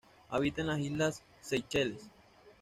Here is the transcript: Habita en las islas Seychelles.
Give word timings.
Habita 0.29 0.61
en 0.61 0.67
las 0.69 0.79
islas 0.79 1.23
Seychelles. 1.41 2.09